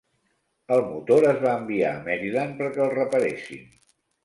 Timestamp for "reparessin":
2.97-3.71